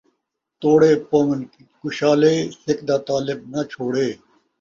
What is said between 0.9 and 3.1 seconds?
پوون کشالے، سک دا